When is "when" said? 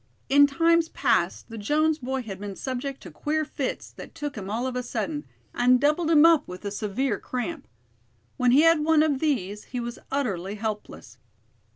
8.35-8.49